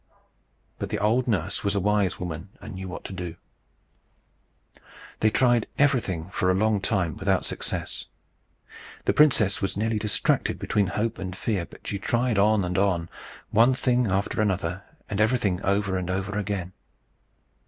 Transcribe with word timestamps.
But 0.79 0.89
the 0.89 0.97
old 0.97 1.27
nurse 1.27 1.63
was 1.63 1.75
a 1.75 1.79
wise 1.79 2.19
woman, 2.19 2.49
and 2.59 2.73
knew 2.73 2.89
what 2.89 3.03
to 3.03 3.13
do. 3.13 3.35
They 5.19 5.29
tried 5.29 5.67
everything 5.77 6.23
for 6.31 6.49
a 6.49 6.55
long 6.55 6.81
time 6.81 7.17
without 7.17 7.45
success. 7.45 8.05
The 9.05 9.13
princess 9.13 9.61
was 9.61 9.77
nearly 9.77 9.99
distracted 9.99 10.57
between 10.57 10.87
hope 10.87 11.19
and 11.19 11.35
fear, 11.35 11.67
but 11.67 11.85
she 11.85 11.99
tried 11.99 12.39
on 12.39 12.65
and 12.65 12.79
on, 12.79 13.09
one 13.51 13.75
thing 13.75 14.07
after 14.07 14.41
another, 14.41 14.81
and 15.07 15.21
everything 15.21 15.61
over 15.61 15.95
and 15.97 16.09
over 16.09 16.35
again. 16.35 16.73